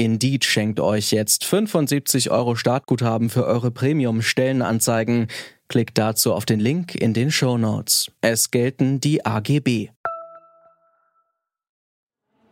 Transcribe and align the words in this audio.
Indeed 0.00 0.46
schenkt 0.46 0.80
euch 0.80 1.10
jetzt 1.10 1.44
75 1.44 2.30
Euro 2.30 2.56
Startguthaben 2.56 3.28
für 3.28 3.44
eure 3.44 3.70
Premium-Stellenanzeigen. 3.70 5.26
Klickt 5.68 5.98
dazu 5.98 6.32
auf 6.32 6.46
den 6.46 6.58
Link 6.58 6.94
in 6.94 7.12
den 7.12 7.30
Show 7.30 7.58
Notes. 7.58 8.10
Es 8.22 8.50
gelten 8.50 9.00
die 9.00 9.26
AGB. 9.26 9.90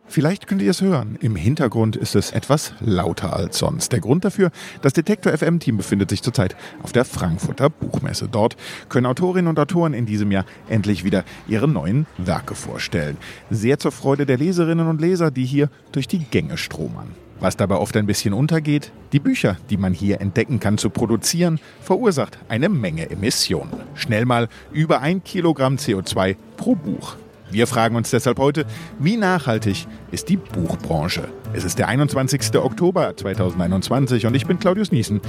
Vielleicht 0.05 0.45
könnt 0.45 0.61
ihr 0.61 0.69
es 0.69 0.81
hören. 0.81 1.17
Im 1.21 1.35
Hintergrund 1.35 1.95
ist 1.95 2.15
es 2.15 2.29
etwas 2.29 2.73
lauter 2.81 3.35
als 3.35 3.57
sonst. 3.57 3.93
Der 3.93 3.99
Grund 3.99 4.25
dafür, 4.25 4.51
das 4.83 4.93
Detektor 4.93 5.35
FM 5.35 5.59
Team 5.59 5.77
befindet 5.77 6.11
sich 6.11 6.21
zurzeit 6.21 6.55
auf 6.83 6.91
der 6.91 7.03
Frankfurter 7.03 7.71
Buchmesse. 7.71 8.27
Dort 8.31 8.57
können 8.89 9.07
Autorinnen 9.07 9.47
und 9.47 9.57
Autoren 9.57 9.95
in 9.95 10.05
diesem 10.05 10.31
Jahr 10.31 10.45
endlich 10.67 11.03
wieder 11.03 11.23
ihre 11.47 11.67
neuen 11.67 12.05
Werke 12.19 12.53
vorstellen. 12.53 13.17
Sehr 13.49 13.79
zur 13.79 13.91
Freude 13.91 14.27
der 14.27 14.37
Leserinnen 14.37 14.87
und 14.87 15.01
Leser, 15.01 15.31
die 15.31 15.45
hier 15.45 15.71
durch 15.91 16.07
die 16.07 16.19
Gänge 16.19 16.55
stromern. 16.55 17.15
Was 17.39 17.55
dabei 17.55 17.75
oft 17.75 17.95
ein 17.95 18.05
bisschen 18.05 18.33
untergeht, 18.33 18.91
die 19.13 19.19
Bücher, 19.19 19.57
die 19.69 19.77
man 19.77 19.93
hier 19.93 20.19
entdecken 20.19 20.59
kann, 20.59 20.77
zu 20.77 20.89
produzieren, 20.89 21.59
verursacht 21.81 22.37
eine 22.49 22.67
Menge 22.67 23.09
Emissionen. 23.09 23.71
Schnell 23.95 24.25
mal 24.25 24.49
über 24.73 25.01
ein 25.01 25.23
Kilogramm 25.23 25.75
CO2 25.75 26.35
pro 26.57 26.75
Buch. 26.75 27.15
Wir 27.51 27.65
fragen 27.65 27.95
uns 27.95 28.11
deshalb 28.11 28.37
heute, 28.39 28.65
wie 28.99 29.17
nachhaltig 29.17 29.87
ist 30.11 30.29
die 30.29 30.37
Buchbranche? 30.37 31.29
Es 31.53 31.63
ist 31.63 31.79
der 31.79 31.87
21. 31.87 32.55
Oktober 32.55 33.15
2021 33.15 34.25
und 34.25 34.35
ich 34.35 34.45
bin 34.45 34.59
Claudius 34.59 34.91
Niesen. 34.91 35.21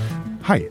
Hi. 0.42 0.68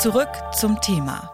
Zurück 0.00 0.28
zum 0.52 0.80
Thema. 0.80 1.28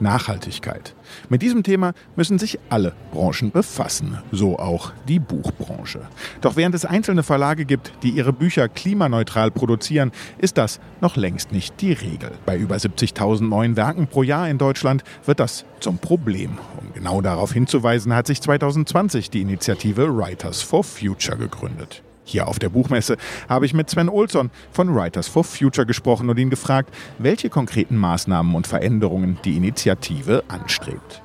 Nachhaltigkeit. 0.00 0.94
Mit 1.30 1.40
diesem 1.40 1.62
Thema 1.62 1.94
müssen 2.14 2.38
sich 2.38 2.58
alle 2.68 2.92
Branchen 3.10 3.52
befassen, 3.52 4.18
so 4.30 4.58
auch 4.58 4.92
die 5.08 5.18
Buchbranche. 5.18 6.02
Doch 6.42 6.56
während 6.56 6.74
es 6.74 6.84
einzelne 6.84 7.22
Verlage 7.22 7.64
gibt, 7.64 7.90
die 8.02 8.10
ihre 8.10 8.34
Bücher 8.34 8.68
klimaneutral 8.68 9.50
produzieren, 9.50 10.12
ist 10.36 10.58
das 10.58 10.78
noch 11.00 11.16
längst 11.16 11.50
nicht 11.50 11.80
die 11.80 11.94
Regel. 11.94 12.32
Bei 12.44 12.58
über 12.58 12.76
70.000 12.76 13.48
neuen 13.48 13.76
Werken 13.76 14.08
pro 14.08 14.22
Jahr 14.22 14.46
in 14.50 14.58
Deutschland 14.58 15.04
wird 15.24 15.40
das 15.40 15.64
zum 15.80 15.96
Problem. 15.96 16.58
Um 16.78 16.92
genau 16.92 17.22
darauf 17.22 17.54
hinzuweisen, 17.54 18.14
hat 18.14 18.26
sich 18.26 18.42
2020 18.42 19.30
die 19.30 19.40
Initiative 19.40 20.14
Writers 20.14 20.60
for 20.60 20.84
Future 20.84 21.38
gegründet. 21.38 22.02
Hier 22.24 22.48
auf 22.48 22.58
der 22.58 22.68
Buchmesse 22.68 23.16
habe 23.48 23.66
ich 23.66 23.74
mit 23.74 23.90
Sven 23.90 24.08
Olsson 24.08 24.50
von 24.70 24.94
Writers 24.94 25.28
for 25.28 25.44
Future 25.44 25.86
gesprochen 25.86 26.30
und 26.30 26.38
ihn 26.38 26.50
gefragt, 26.50 26.94
welche 27.18 27.50
konkreten 27.50 27.96
Maßnahmen 27.96 28.54
und 28.54 28.66
Veränderungen 28.66 29.38
die 29.44 29.56
Initiative 29.56 30.44
anstrebt. 30.48 31.21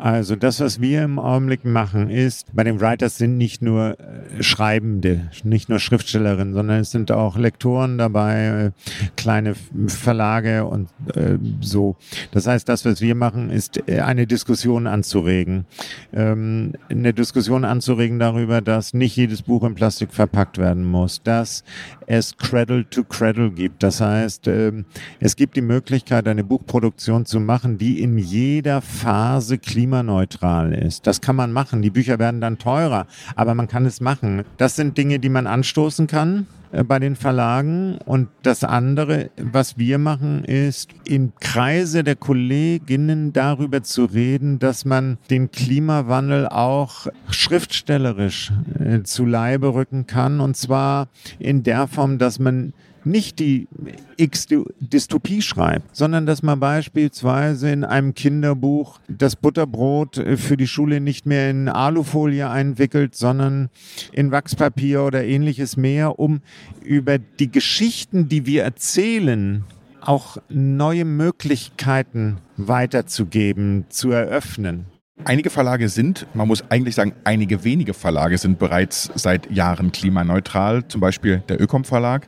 Also 0.00 0.34
das, 0.34 0.60
was 0.60 0.80
wir 0.80 1.04
im 1.04 1.18
Augenblick 1.18 1.66
machen, 1.66 2.08
ist, 2.08 2.46
bei 2.54 2.64
den 2.64 2.80
Writers 2.80 3.18
sind 3.18 3.36
nicht 3.36 3.60
nur 3.60 3.98
äh, 4.00 4.42
Schreibende, 4.42 5.28
nicht 5.44 5.68
nur 5.68 5.78
Schriftstellerinnen, 5.78 6.54
sondern 6.54 6.80
es 6.80 6.90
sind 6.90 7.12
auch 7.12 7.36
Lektoren 7.36 7.98
dabei, 7.98 8.72
äh, 8.72 9.10
kleine 9.16 9.54
Verlage 9.88 10.64
und 10.64 10.88
äh, 11.14 11.36
so. 11.60 11.96
Das 12.32 12.46
heißt, 12.46 12.66
das, 12.66 12.86
was 12.86 13.02
wir 13.02 13.14
machen, 13.14 13.50
ist 13.50 13.86
äh, 13.90 14.00
eine 14.00 14.26
Diskussion 14.26 14.86
anzuregen. 14.86 15.66
Ähm, 16.14 16.72
eine 16.88 17.12
Diskussion 17.12 17.66
anzuregen 17.66 18.18
darüber, 18.18 18.62
dass 18.62 18.94
nicht 18.94 19.16
jedes 19.16 19.42
Buch 19.42 19.64
in 19.64 19.74
Plastik 19.74 20.14
verpackt 20.14 20.56
werden 20.56 20.82
muss, 20.82 21.22
dass 21.22 21.62
es 22.10 22.36
Cradle 22.36 22.84
to 22.90 23.04
Cradle 23.04 23.52
gibt. 23.52 23.84
Das 23.84 24.00
heißt, 24.00 24.48
ähm, 24.48 24.84
es 25.20 25.36
gibt 25.36 25.54
die 25.54 25.62
Möglichkeit, 25.62 26.26
eine 26.26 26.42
Buchproduktion 26.42 27.24
zu 27.24 27.38
machen, 27.38 27.78
die 27.78 28.02
in 28.02 28.18
jeder 28.18 28.80
Phase 28.80 29.58
klima 29.58 30.00
klimaneutral 30.00 30.74
ist. 30.74 31.06
Das 31.06 31.20
kann 31.20 31.36
man 31.36 31.52
machen. 31.52 31.82
Die 31.82 31.90
Bücher 31.90 32.18
werden 32.18 32.40
dann 32.40 32.58
teurer, 32.58 33.06
aber 33.36 33.54
man 33.54 33.68
kann 33.68 33.86
es 33.86 34.00
machen. 34.00 34.42
Das 34.56 34.74
sind 34.74 34.98
Dinge, 34.98 35.20
die 35.20 35.28
man 35.28 35.46
anstoßen 35.46 36.08
kann 36.08 36.46
bei 36.86 36.98
den 36.98 37.16
Verlagen. 37.16 37.98
Und 38.04 38.28
das 38.42 38.64
andere, 38.64 39.30
was 39.36 39.78
wir 39.78 39.98
machen, 39.98 40.44
ist, 40.44 40.90
im 41.04 41.32
Kreise 41.40 42.04
der 42.04 42.16
Kolleginnen 42.16 43.32
darüber 43.32 43.82
zu 43.82 44.04
reden, 44.04 44.58
dass 44.58 44.84
man 44.84 45.18
den 45.30 45.50
Klimawandel 45.50 46.48
auch 46.48 47.08
schriftstellerisch 47.30 48.52
äh, 48.78 49.02
zu 49.02 49.24
Leibe 49.24 49.74
rücken 49.74 50.06
kann. 50.06 50.40
Und 50.40 50.56
zwar 50.56 51.08
in 51.38 51.62
der 51.62 51.86
Form, 51.86 52.18
dass 52.18 52.38
man 52.38 52.72
nicht 53.04 53.38
die 53.38 53.68
X-Dystopie 54.16 55.42
schreibt, 55.42 55.96
sondern 55.96 56.26
dass 56.26 56.42
man 56.42 56.60
beispielsweise 56.60 57.70
in 57.70 57.84
einem 57.84 58.14
Kinderbuch 58.14 59.00
das 59.08 59.36
Butterbrot 59.36 60.18
äh, 60.18 60.36
für 60.36 60.56
die 60.56 60.66
Schule 60.66 61.00
nicht 61.00 61.26
mehr 61.26 61.50
in 61.50 61.68
Alufolie 61.68 62.48
einwickelt, 62.48 63.14
sondern 63.14 63.70
in 64.12 64.30
Wachspapier 64.30 65.02
oder 65.02 65.24
ähnliches 65.24 65.76
mehr, 65.76 66.18
um 66.18 66.40
über 66.82 67.18
die 67.18 67.50
Geschichten, 67.50 68.28
die 68.28 68.46
wir 68.46 68.64
erzählen, 68.64 69.64
auch 70.00 70.38
neue 70.48 71.04
Möglichkeiten 71.04 72.38
weiterzugeben, 72.56 73.84
zu 73.90 74.10
eröffnen. 74.10 74.86
Einige 75.24 75.50
Verlage 75.50 75.90
sind, 75.90 76.26
man 76.32 76.48
muss 76.48 76.64
eigentlich 76.70 76.94
sagen, 76.94 77.12
einige 77.24 77.62
wenige 77.62 77.92
Verlage 77.92 78.38
sind 78.38 78.58
bereits 78.58 79.10
seit 79.14 79.50
Jahren 79.50 79.92
klimaneutral, 79.92 80.88
zum 80.88 81.02
Beispiel 81.02 81.42
der 81.48 81.60
Ökom 81.60 81.84
Verlag. 81.84 82.26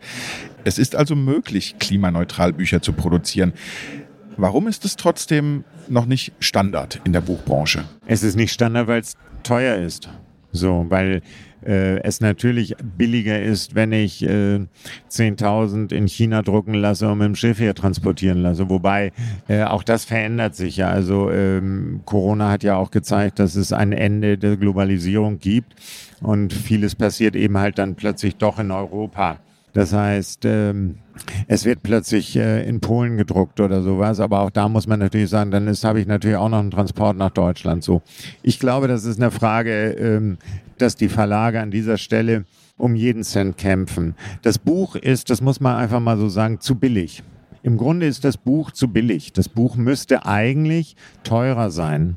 Es 0.65 0.79
ist 0.79 0.97
also 0.97 1.17
möglich, 1.17 1.77
klimaneutral 1.79 2.53
Bücher 2.53 2.83
zu 2.83 2.93
produzieren. 2.93 3.53
Warum 4.37 4.67
ist 4.67 4.85
es 4.85 4.97
trotzdem 4.97 5.65
noch 5.89 6.07
nicht 6.07 6.33
Standard 6.39 7.01
in 7.05 7.13
der 7.13 7.21
Buchbranche? 7.21 7.85
Es 8.07 8.23
ist 8.23 8.37
nicht 8.37 8.53
Standard, 8.53 8.87
weil 8.87 9.01
es 9.01 9.17
teuer 9.43 9.77
ist. 9.77 10.09
So, 10.53 10.87
weil 10.89 11.23
äh, 11.65 12.01
es 12.03 12.21
natürlich 12.21 12.75
billiger 12.97 13.41
ist, 13.41 13.75
wenn 13.75 13.93
ich 13.93 14.23
äh, 14.23 14.61
10.000 15.11 15.93
in 15.93 16.07
China 16.07 16.43
drucken 16.43 16.75
lasse 16.75 17.09
und 17.09 17.19
mit 17.19 17.27
dem 17.27 17.35
Schiff 17.37 17.59
hier 17.59 17.75
transportieren 17.75 18.43
lasse. 18.43 18.69
Wobei 18.69 19.13
äh, 19.49 19.63
auch 19.63 19.83
das 19.83 20.05
verändert 20.05 20.55
sich 20.55 20.77
ja. 20.77 20.89
Also 20.89 21.31
ähm, 21.31 22.03
Corona 22.05 22.51
hat 22.51 22.63
ja 22.63 22.77
auch 22.77 22.91
gezeigt, 22.91 23.39
dass 23.39 23.55
es 23.55 23.73
ein 23.73 23.93
Ende 23.93 24.39
der 24.39 24.57
Globalisierung 24.57 25.39
gibt 25.39 25.75
und 26.21 26.53
vieles 26.53 26.95
passiert 26.95 27.35
eben 27.35 27.59
halt 27.59 27.79
dann 27.79 27.95
plötzlich 27.95 28.37
doch 28.37 28.59
in 28.59 28.71
Europa. 28.71 29.39
Das 29.73 29.93
heißt, 29.93 30.45
ähm, 30.45 30.97
es 31.49 31.65
wird 31.65 31.83
plötzlich 31.83 32.37
äh, 32.37 32.67
in 32.69 32.81
Polen 32.81 33.17
gedruckt 33.17 33.61
oder 33.61 33.83
sowas, 33.83 34.21
aber 34.21 34.41
auch 34.41 34.51
da 34.51 34.69
muss 34.69 34.87
man 34.87 34.99
natürlich 34.99 35.31
sagen, 35.31 35.51
dann 35.51 35.67
habe 35.67 36.01
ich 36.01 36.07
natürlich 36.07 36.37
auch 36.37 36.49
noch 36.49 36.59
einen 36.59 36.71
Transport 36.71 37.17
nach 37.17 37.31
Deutschland. 37.31 37.83
So, 37.83 38.03
ich 38.43 38.59
glaube, 38.59 38.89
das 38.89 39.05
ist 39.05 39.19
eine 39.21 39.31
Frage, 39.31 39.93
ähm, 39.93 40.39
dass 40.79 40.97
die 40.97 41.09
Verlage 41.09 41.61
an 41.61 41.71
dieser 41.71 41.97
Stelle 41.97 42.45
um 42.77 42.95
jeden 42.95 43.23
Cent 43.23 43.57
kämpfen. 43.57 44.15
Das 44.43 44.59
Buch 44.59 44.97
ist, 44.97 45.31
das 45.31 45.41
muss 45.41 45.61
man 45.61 45.77
einfach 45.77 46.01
mal 46.01 46.19
so 46.19 46.29
sagen, 46.29 46.61
zu 46.61 46.75
billig. 46.75 47.23
Im 47.63 47.77
Grunde 47.77 48.07
ist 48.07 48.25
das 48.25 48.37
Buch 48.37 48.73
zu 48.73 48.89
billig. 48.89 49.33
Das 49.33 49.49
Buch 49.49 49.77
müsste 49.77 50.27
eigentlich 50.27 50.97
teurer 51.23 51.71
sein. 51.71 52.17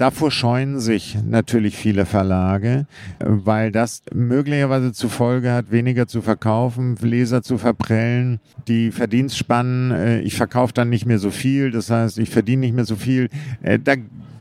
Davor 0.00 0.30
scheuen 0.30 0.80
sich 0.80 1.18
natürlich 1.26 1.76
viele 1.76 2.06
Verlage, 2.06 2.86
weil 3.18 3.70
das 3.70 4.00
möglicherweise 4.14 4.94
zur 4.94 5.10
Folge 5.10 5.52
hat, 5.52 5.70
weniger 5.72 6.06
zu 6.06 6.22
verkaufen, 6.22 6.96
Leser 7.02 7.42
zu 7.42 7.58
verprellen, 7.58 8.40
die 8.66 8.92
Verdienstspannen, 8.92 9.90
äh, 9.90 10.20
ich 10.20 10.36
verkaufe 10.36 10.72
dann 10.72 10.88
nicht 10.88 11.04
mehr 11.04 11.18
so 11.18 11.30
viel, 11.30 11.70
das 11.70 11.90
heißt, 11.90 12.16
ich 12.16 12.30
verdiene 12.30 12.60
nicht 12.60 12.74
mehr 12.74 12.86
so 12.86 12.96
viel. 12.96 13.28
Äh, 13.60 13.78
da 13.78 13.96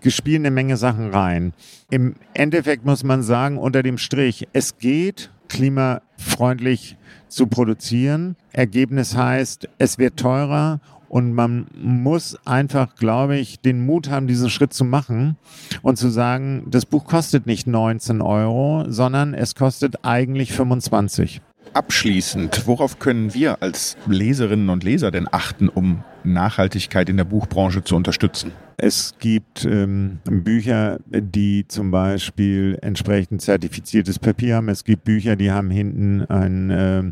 spielen 0.07 0.44
eine 0.44 0.51
Menge 0.51 0.77
Sachen 0.77 1.09
rein. 1.09 1.51
Im 1.89 2.15
Endeffekt 2.33 2.85
muss 2.85 3.03
man 3.03 3.21
sagen, 3.21 3.57
unter 3.57 3.83
dem 3.83 3.97
Strich, 3.97 4.47
es 4.53 4.77
geht 4.77 5.29
klimafreundlich 5.50 6.95
zu 7.27 7.47
produzieren. 7.47 8.38
Ergebnis 8.53 9.17
heißt, 9.17 9.67
es 9.77 9.97
wird 9.97 10.15
teurer 10.15 10.79
und 11.09 11.33
man 11.33 11.67
muss 11.75 12.38
einfach, 12.45 12.95
glaube 12.95 13.38
ich, 13.38 13.59
den 13.59 13.85
Mut 13.85 14.09
haben, 14.09 14.27
diesen 14.27 14.50
Schritt 14.50 14.73
zu 14.73 14.85
machen 14.85 15.35
und 15.81 15.97
zu 15.97 16.09
sagen, 16.09 16.67
das 16.69 16.85
Buch 16.85 17.06
kostet 17.06 17.45
nicht 17.45 17.67
19 17.67 18.21
Euro, 18.21 18.85
sondern 18.88 19.33
es 19.33 19.56
kostet 19.56 20.06
eigentlich 20.06 20.53
25. 20.53 21.41
Abschließend, 21.73 22.65
worauf 22.65 23.00
können 23.00 23.33
wir 23.33 23.61
als 23.61 23.97
Leserinnen 24.07 24.69
und 24.69 24.83
Leser 24.83 25.11
denn 25.11 25.27
achten, 25.31 25.69
um 25.69 26.03
Nachhaltigkeit 26.24 27.10
in 27.10 27.18
der 27.18 27.24
Buchbranche 27.25 27.83
zu 27.83 27.95
unterstützen? 27.95 28.51
Es 28.81 29.16
gibt 29.19 29.66
ähm, 29.66 30.19
Bücher, 30.24 31.00
die 31.06 31.68
zum 31.68 31.92
Beispiel 31.92 32.77
entsprechend 32.81 33.42
zertifiziertes 33.42 34.19
Papier 34.19 34.56
haben. 34.56 34.69
Es 34.69 34.86
gibt 34.86 35.04
Bücher, 35.04 35.36
die 35.36 35.51
haben 35.51 35.69
hinten 35.69 36.21
einen 36.30 36.69
äh, 36.69 37.12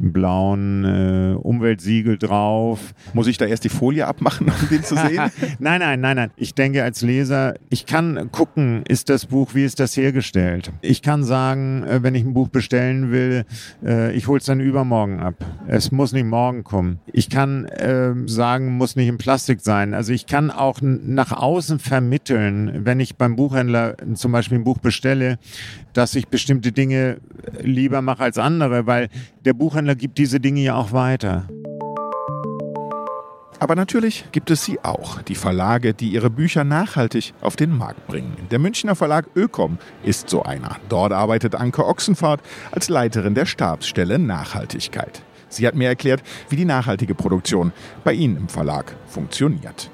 blauen 0.00 0.84
äh, 0.84 1.36
Umweltsiegel 1.36 2.18
drauf. 2.18 2.94
Muss 3.12 3.28
ich 3.28 3.38
da 3.38 3.44
erst 3.44 3.62
die 3.62 3.68
Folie 3.68 4.08
abmachen, 4.08 4.48
um 4.48 4.68
den 4.68 4.82
zu 4.82 4.96
sehen? 4.96 5.30
nein, 5.60 5.78
nein, 5.78 6.00
nein, 6.00 6.16
nein. 6.16 6.30
Ich 6.34 6.54
denke 6.54 6.82
als 6.82 7.00
Leser, 7.00 7.54
ich 7.70 7.86
kann 7.86 8.32
gucken, 8.32 8.82
ist 8.88 9.08
das 9.08 9.26
Buch, 9.26 9.54
wie 9.54 9.64
ist 9.64 9.78
das 9.78 9.96
hergestellt? 9.96 10.72
Ich 10.80 11.00
kann 11.00 11.22
sagen, 11.22 11.84
äh, 11.84 12.02
wenn 12.02 12.16
ich 12.16 12.24
ein 12.24 12.34
Buch 12.34 12.48
bestellen 12.48 13.12
will, 13.12 13.44
äh, 13.84 14.12
ich 14.14 14.26
hole 14.26 14.40
es 14.40 14.46
dann 14.46 14.58
übermorgen 14.58 15.20
ab. 15.20 15.36
Es 15.68 15.92
muss 15.92 16.12
nicht 16.12 16.26
morgen 16.26 16.64
kommen. 16.64 16.98
Ich 17.12 17.30
kann 17.30 17.66
äh, 17.66 18.14
sagen, 18.44 18.76
muss 18.76 18.94
nicht 18.94 19.08
in 19.08 19.16
Plastik 19.16 19.62
sein. 19.62 19.94
Also 19.94 20.12
ich 20.12 20.26
kann 20.26 20.50
auch 20.50 20.80
nach 20.82 21.32
außen 21.32 21.78
vermitteln, 21.78 22.84
wenn 22.84 23.00
ich 23.00 23.16
beim 23.16 23.36
Buchhändler 23.36 23.96
zum 24.16 24.32
Beispiel 24.32 24.58
ein 24.58 24.64
Buch 24.64 24.76
bestelle, 24.76 25.38
dass 25.94 26.14
ich 26.14 26.28
bestimmte 26.28 26.70
Dinge 26.70 27.16
lieber 27.62 28.02
mache 28.02 28.22
als 28.22 28.36
andere, 28.36 28.86
weil 28.86 29.08
der 29.46 29.54
Buchhändler 29.54 29.94
gibt 29.94 30.18
diese 30.18 30.40
Dinge 30.40 30.60
ja 30.60 30.74
auch 30.74 30.92
weiter. 30.92 31.48
Aber 33.60 33.76
natürlich 33.76 34.26
gibt 34.30 34.50
es 34.50 34.62
sie 34.62 34.78
auch, 34.84 35.22
die 35.22 35.36
Verlage, 35.36 35.94
die 35.94 36.10
ihre 36.10 36.28
Bücher 36.28 36.64
nachhaltig 36.64 37.32
auf 37.40 37.56
den 37.56 37.74
Markt 37.74 38.06
bringen. 38.06 38.36
Der 38.50 38.58
Münchner 38.58 38.94
Verlag 38.94 39.24
Ökom 39.34 39.78
ist 40.02 40.28
so 40.28 40.42
einer. 40.42 40.76
Dort 40.90 41.14
arbeitet 41.14 41.54
Anke 41.54 41.86
Ochsenfahrt 41.86 42.42
als 42.72 42.90
Leiterin 42.90 43.34
der 43.34 43.46
Stabsstelle 43.46 44.18
Nachhaltigkeit. 44.18 45.22
Sie 45.54 45.66
hat 45.66 45.74
mir 45.74 45.88
erklärt, 45.88 46.22
wie 46.48 46.56
die 46.56 46.64
nachhaltige 46.64 47.14
Produktion 47.14 47.72
bei 48.02 48.12
Ihnen 48.12 48.36
im 48.36 48.48
Verlag 48.48 48.96
funktioniert. 49.06 49.90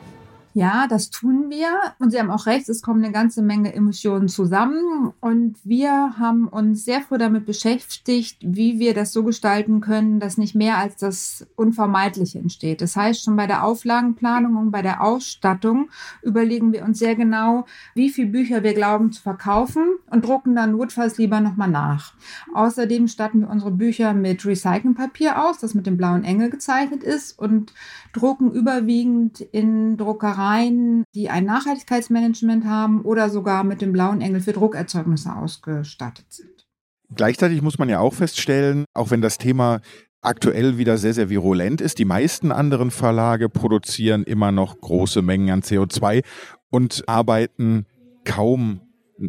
Ja, 0.52 0.88
das 0.88 1.10
tun 1.10 1.48
wir. 1.48 1.68
Und 2.00 2.10
Sie 2.10 2.18
haben 2.18 2.30
auch 2.30 2.46
recht, 2.46 2.68
es 2.68 2.82
kommen 2.82 3.04
eine 3.04 3.12
ganze 3.12 3.40
Menge 3.40 3.72
Emissionen 3.72 4.26
zusammen. 4.26 5.12
Und 5.20 5.56
wir 5.62 6.18
haben 6.18 6.48
uns 6.48 6.84
sehr 6.84 7.02
früh 7.02 7.18
damit 7.18 7.46
beschäftigt, 7.46 8.38
wie 8.40 8.80
wir 8.80 8.92
das 8.92 9.12
so 9.12 9.22
gestalten 9.22 9.80
können, 9.80 10.18
dass 10.18 10.38
nicht 10.38 10.56
mehr 10.56 10.78
als 10.78 10.96
das 10.96 11.46
Unvermeidliche 11.54 12.40
entsteht. 12.40 12.80
Das 12.80 12.96
heißt, 12.96 13.22
schon 13.22 13.36
bei 13.36 13.46
der 13.46 13.64
Auflagenplanung 13.64 14.56
und 14.56 14.70
bei 14.72 14.82
der 14.82 15.02
Ausstattung 15.02 15.88
überlegen 16.22 16.72
wir 16.72 16.84
uns 16.84 16.98
sehr 16.98 17.14
genau, 17.14 17.66
wie 17.94 18.10
viele 18.10 18.30
Bücher 18.30 18.64
wir 18.64 18.74
glauben 18.74 19.12
zu 19.12 19.22
verkaufen 19.22 19.84
und 20.10 20.24
drucken 20.24 20.56
dann 20.56 20.72
notfalls 20.72 21.16
lieber 21.16 21.40
nochmal 21.40 21.70
nach. 21.70 22.14
Außerdem 22.54 23.06
statten 23.06 23.42
wir 23.42 23.50
unsere 23.50 23.70
Bücher 23.70 24.14
mit 24.14 24.44
Recyclingpapier 24.44 25.44
aus, 25.44 25.58
das 25.58 25.74
mit 25.74 25.86
dem 25.86 25.96
blauen 25.96 26.24
Engel 26.24 26.50
gezeichnet 26.50 27.04
ist 27.04 27.38
und 27.38 27.72
drucken 28.12 28.50
überwiegend 28.50 29.40
in 29.40 29.96
Druckereien 29.96 30.39
Druckereien, 30.40 31.04
die 31.14 31.28
ein 31.28 31.44
Nachhaltigkeitsmanagement 31.44 32.64
haben 32.64 33.02
oder 33.02 33.28
sogar 33.28 33.64
mit 33.64 33.82
dem 33.82 33.92
blauen 33.92 34.20
Engel 34.20 34.40
für 34.40 34.52
Druckerzeugnisse 34.52 35.34
ausgestattet 35.36 36.26
sind. 36.30 36.66
Gleichzeitig 37.14 37.60
muss 37.60 37.78
man 37.78 37.88
ja 37.88 38.00
auch 38.00 38.14
feststellen, 38.14 38.84
auch 38.94 39.10
wenn 39.10 39.20
das 39.20 39.36
Thema 39.36 39.80
aktuell 40.22 40.78
wieder 40.78 40.96
sehr, 40.96 41.14
sehr 41.14 41.28
virulent 41.28 41.80
ist, 41.80 41.98
die 41.98 42.04
meisten 42.04 42.52
anderen 42.52 42.90
Verlage 42.90 43.48
produzieren 43.48 44.22
immer 44.22 44.52
noch 44.52 44.80
große 44.80 45.22
Mengen 45.22 45.50
an 45.50 45.62
CO2 45.62 46.22
und 46.70 47.02
arbeiten 47.06 47.86
kaum 48.24 48.80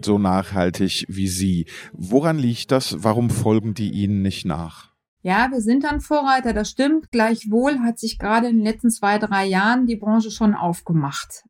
so 0.02 0.18
nachhaltig 0.18 1.06
wie 1.10 1.28
Sie. 1.28 1.66
Woran 1.92 2.38
liegt 2.38 2.72
das? 2.72 3.04
Warum 3.04 3.30
folgen 3.30 3.74
die 3.74 3.92
Ihnen 3.92 4.22
nicht 4.22 4.46
nach? 4.46 4.91
Ja, 5.24 5.52
wir 5.52 5.62
sind 5.62 5.84
dann 5.84 6.02
Vorreiter, 6.02 6.52
das 6.52 6.72
stimmt. 6.72 7.12
Gleichwohl 7.12 7.82
hat 7.82 8.00
sich 8.00 8.18
gerade 8.18 8.48
in 8.48 8.56
den 8.58 8.66
letzten 8.66 8.90
zwei, 8.90 9.20
drei 9.20 9.46
Jahren 9.46 9.86
die 9.86 9.96
Branche 9.96 10.32
schon 10.32 10.56
aufgemacht, 10.56 11.44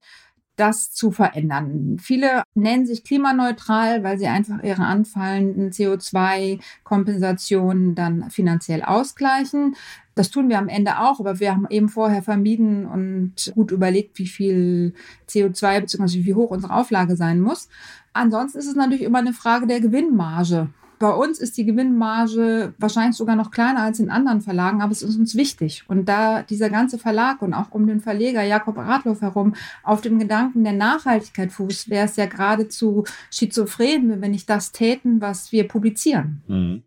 das 0.57 0.91
zu 0.91 1.11
verändern. 1.11 1.95
Viele 1.97 2.43
nennen 2.53 2.85
sich 2.85 3.05
klimaneutral, 3.05 4.03
weil 4.03 4.19
sie 4.19 4.27
einfach 4.27 4.61
ihre 4.61 4.83
anfallenden 4.83 5.71
CO2-Kompensationen 5.71 7.95
dann 7.95 8.29
finanziell 8.29 8.83
ausgleichen. 8.83 9.77
Das 10.15 10.31
tun 10.31 10.49
wir 10.49 10.59
am 10.59 10.67
Ende 10.67 10.99
auch, 10.99 11.21
aber 11.21 11.39
wir 11.39 11.53
haben 11.53 11.67
eben 11.69 11.87
vorher 11.87 12.23
vermieden 12.23 12.85
und 12.85 13.53
gut 13.55 13.71
überlegt, 13.71 14.19
wie 14.19 14.27
viel 14.27 14.95
CO2 15.29 15.79
bzw. 15.79 16.25
wie 16.25 16.33
hoch 16.33 16.49
unsere 16.49 16.73
Auflage 16.73 17.15
sein 17.15 17.39
muss. 17.39 17.69
Ansonsten 18.11 18.59
ist 18.59 18.67
es 18.67 18.75
natürlich 18.75 19.03
immer 19.03 19.19
eine 19.19 19.31
Frage 19.31 19.65
der 19.65 19.79
Gewinnmarge. 19.79 20.67
Bei 21.01 21.13
uns 21.13 21.39
ist 21.39 21.57
die 21.57 21.65
Gewinnmarge 21.65 22.75
wahrscheinlich 22.77 23.17
sogar 23.17 23.35
noch 23.35 23.49
kleiner 23.49 23.81
als 23.81 23.99
in 23.99 24.11
anderen 24.11 24.41
Verlagen, 24.41 24.83
aber 24.83 24.91
es 24.91 25.01
ist 25.01 25.17
uns 25.17 25.35
wichtig. 25.35 25.83
Und 25.87 26.05
da 26.07 26.43
dieser 26.43 26.69
ganze 26.69 26.99
Verlag 26.99 27.41
und 27.41 27.55
auch 27.55 27.71
um 27.71 27.87
den 27.87 28.01
Verleger 28.01 28.43
Jakob 28.43 28.77
Radloff 28.77 29.21
herum 29.21 29.55
auf 29.81 30.01
dem 30.01 30.19
Gedanken 30.19 30.63
der 30.63 30.73
Nachhaltigkeit 30.73 31.51
fußt, 31.51 31.89
wäre 31.89 32.05
es 32.05 32.17
ja 32.17 32.27
geradezu 32.27 33.05
schizophren, 33.31 34.09
wenn 34.09 34.21
wir 34.21 34.29
nicht 34.29 34.47
das 34.47 34.73
täten, 34.73 35.21
was 35.21 35.51
wir 35.51 35.67
publizieren. 35.67 36.43
Mhm. 36.47 36.83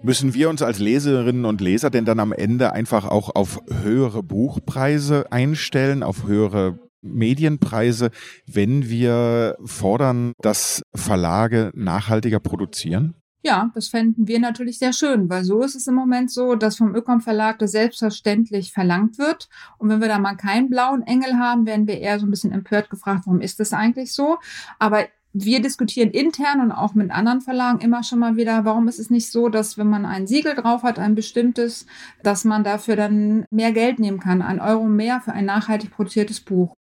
Müssen 0.00 0.32
wir 0.32 0.48
uns 0.48 0.62
als 0.62 0.78
Leserinnen 0.78 1.44
und 1.44 1.60
Leser 1.60 1.90
denn 1.90 2.04
dann 2.04 2.20
am 2.20 2.32
Ende 2.32 2.72
einfach 2.72 3.04
auch 3.04 3.34
auf 3.34 3.60
höhere 3.82 4.22
Buchpreise 4.22 5.32
einstellen, 5.32 6.04
auf 6.04 6.28
höhere 6.28 6.78
Medienpreise, 7.08 8.10
wenn 8.46 8.88
wir 8.88 9.56
fordern, 9.64 10.32
dass 10.40 10.82
Verlage 10.94 11.70
nachhaltiger 11.74 12.40
produzieren? 12.40 13.14
Ja, 13.44 13.70
das 13.74 13.88
fänden 13.88 14.26
wir 14.26 14.40
natürlich 14.40 14.78
sehr 14.78 14.92
schön, 14.92 15.30
weil 15.30 15.44
so 15.44 15.62
ist 15.62 15.76
es 15.76 15.86
im 15.86 15.94
Moment 15.94 16.30
so, 16.30 16.56
dass 16.56 16.76
vom 16.76 16.94
Ökom 16.94 17.20
Verlag 17.20 17.60
das 17.60 17.70
selbstverständlich 17.70 18.72
verlangt 18.72 19.16
wird. 19.16 19.48
Und 19.78 19.88
wenn 19.88 20.00
wir 20.00 20.08
da 20.08 20.18
mal 20.18 20.34
keinen 20.34 20.68
blauen 20.68 21.02
Engel 21.02 21.38
haben, 21.38 21.64
werden 21.64 21.86
wir 21.86 22.00
eher 22.00 22.18
so 22.18 22.26
ein 22.26 22.30
bisschen 22.30 22.50
empört 22.50 22.90
gefragt, 22.90 23.22
warum 23.26 23.40
ist 23.40 23.60
das 23.60 23.72
eigentlich 23.72 24.12
so? 24.12 24.38
Aber 24.80 25.06
wir 25.32 25.60
diskutieren 25.60 26.10
intern 26.10 26.60
und 26.60 26.72
auch 26.72 26.94
mit 26.94 27.10
anderen 27.10 27.40
Verlagen 27.40 27.80
immer 27.80 28.02
schon 28.02 28.18
mal 28.18 28.36
wieder, 28.36 28.64
warum 28.64 28.88
ist 28.88 28.98
es 28.98 29.10
nicht 29.10 29.30
so, 29.30 29.48
dass 29.48 29.78
wenn 29.78 29.88
man 29.88 30.04
ein 30.04 30.26
Siegel 30.26 30.54
drauf 30.54 30.82
hat, 30.82 30.98
ein 30.98 31.14
bestimmtes, 31.14 31.86
dass 32.22 32.44
man 32.44 32.64
dafür 32.64 32.96
dann 32.96 33.44
mehr 33.50 33.72
Geld 33.72 33.98
nehmen 33.98 34.18
kann, 34.18 34.42
ein 34.42 34.60
Euro 34.60 34.86
mehr 34.86 35.20
für 35.20 35.32
ein 35.32 35.44
nachhaltig 35.44 35.92
produziertes 35.92 36.40
Buch. 36.40 36.74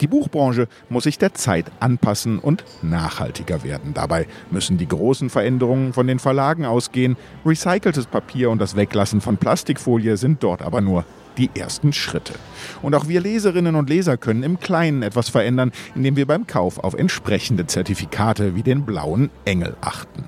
Die 0.00 0.06
Buchbranche 0.06 0.68
muss 0.88 1.04
sich 1.04 1.18
der 1.18 1.34
Zeit 1.34 1.66
anpassen 1.80 2.38
und 2.38 2.64
nachhaltiger 2.82 3.64
werden. 3.64 3.94
Dabei 3.94 4.26
müssen 4.50 4.78
die 4.78 4.88
großen 4.88 5.30
Veränderungen 5.30 5.92
von 5.92 6.06
den 6.06 6.18
Verlagen 6.18 6.64
ausgehen. 6.64 7.16
Recyceltes 7.44 8.06
Papier 8.06 8.50
und 8.50 8.60
das 8.60 8.76
Weglassen 8.76 9.20
von 9.20 9.36
Plastikfolie 9.36 10.16
sind 10.16 10.42
dort 10.42 10.62
aber 10.62 10.80
nur 10.80 11.04
die 11.36 11.50
ersten 11.54 11.92
Schritte. 11.92 12.34
Und 12.82 12.94
auch 12.94 13.08
wir 13.08 13.20
Leserinnen 13.20 13.74
und 13.74 13.88
Leser 13.88 14.16
können 14.16 14.42
im 14.42 14.60
Kleinen 14.60 15.02
etwas 15.02 15.28
verändern, 15.28 15.72
indem 15.94 16.16
wir 16.16 16.26
beim 16.26 16.46
Kauf 16.46 16.78
auf 16.78 16.94
entsprechende 16.94 17.66
Zertifikate 17.66 18.54
wie 18.54 18.62
den 18.62 18.84
blauen 18.84 19.30
Engel 19.44 19.76
achten. 19.80 20.24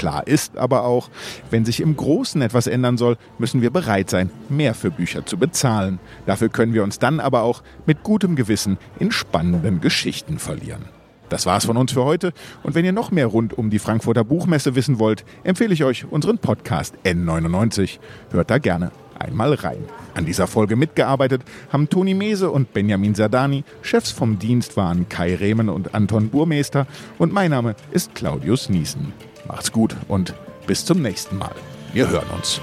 Klar 0.00 0.26
ist 0.26 0.56
aber 0.56 0.84
auch, 0.84 1.10
wenn 1.50 1.66
sich 1.66 1.82
im 1.82 1.94
Großen 1.94 2.40
etwas 2.40 2.66
ändern 2.66 2.96
soll, 2.96 3.18
müssen 3.36 3.60
wir 3.60 3.68
bereit 3.68 4.08
sein, 4.08 4.30
mehr 4.48 4.72
für 4.72 4.90
Bücher 4.90 5.26
zu 5.26 5.36
bezahlen. 5.36 5.98
Dafür 6.24 6.48
können 6.48 6.72
wir 6.72 6.84
uns 6.84 6.98
dann 6.98 7.20
aber 7.20 7.42
auch 7.42 7.62
mit 7.84 8.02
gutem 8.02 8.34
Gewissen 8.34 8.78
in 8.98 9.12
spannenden 9.12 9.82
Geschichten 9.82 10.38
verlieren. 10.38 10.86
Das 11.28 11.44
war's 11.44 11.66
von 11.66 11.76
uns 11.76 11.92
für 11.92 12.02
heute. 12.02 12.32
Und 12.62 12.74
wenn 12.74 12.86
ihr 12.86 12.92
noch 12.92 13.10
mehr 13.10 13.26
rund 13.26 13.58
um 13.58 13.68
die 13.68 13.78
Frankfurter 13.78 14.24
Buchmesse 14.24 14.74
wissen 14.74 14.98
wollt, 14.98 15.26
empfehle 15.44 15.74
ich 15.74 15.84
euch 15.84 16.06
unseren 16.10 16.38
Podcast 16.38 16.94
N99. 17.04 17.98
Hört 18.30 18.50
da 18.50 18.56
gerne 18.56 18.92
einmal 19.18 19.52
rein. 19.52 19.84
An 20.14 20.24
dieser 20.24 20.46
Folge 20.46 20.76
mitgearbeitet 20.76 21.42
haben 21.70 21.90
Toni 21.90 22.14
Mese 22.14 22.50
und 22.50 22.72
Benjamin 22.72 23.14
Sardani. 23.14 23.64
Chefs 23.82 24.12
vom 24.12 24.38
Dienst 24.38 24.78
waren 24.78 25.10
Kai 25.10 25.34
Rehmen 25.34 25.68
und 25.68 25.94
Anton 25.94 26.30
Burmeister. 26.30 26.86
Und 27.18 27.34
mein 27.34 27.50
Name 27.50 27.76
ist 27.90 28.14
Claudius 28.14 28.70
Niesen. 28.70 29.12
Macht's 29.50 29.72
gut 29.72 29.96
und 30.06 30.32
bis 30.68 30.84
zum 30.84 31.02
nächsten 31.02 31.36
Mal. 31.36 31.50
Wir 31.92 32.08
hören 32.08 32.28
uns. 32.36 32.60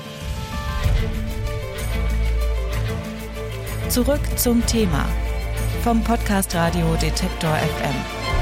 Zurück 3.89 4.21
zum 4.37 4.65
Thema 4.67 5.05
vom 5.83 6.01
Podcast 6.01 6.55
Radio 6.55 6.95
Detektor 7.01 7.53
FM. 7.57 8.36